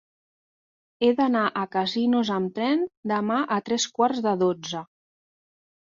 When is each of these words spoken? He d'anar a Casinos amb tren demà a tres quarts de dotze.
He 1.01 1.09
d'anar 1.19 1.43
a 1.49 1.65
Casinos 1.75 2.33
amb 2.37 2.55
tren 2.57 2.83
demà 3.15 3.37
a 3.57 3.61
tres 3.69 3.89
quarts 3.99 4.27
de 4.29 4.37
dotze. 4.45 4.83